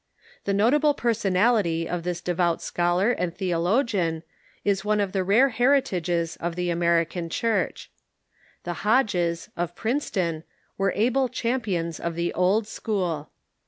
The 0.45 0.53
noble 0.55 0.95
personality 0.95 1.87
of 1.87 2.01
this 2.01 2.21
devout 2.21 2.59
scholar 2.59 3.11
and 3.11 3.31
theologian 3.37 4.23
is 4.65 4.83
one 4.83 4.99
of 4.99 5.11
the 5.11 5.23
rare 5.23 5.49
heritages 5.49 6.37
of 6.37 6.55
the 6.55 6.71
American 6.71 7.29
Church. 7.29 7.91
The 8.63 8.77
Hodges, 8.81 9.49
of 9.55 9.75
Princeton, 9.75 10.43
were 10.75 10.91
able 10.95 11.29
champions 11.29 11.99
of 11.99 12.15
the 12.15 12.33
Old 12.33 12.65
School. 12.67 13.29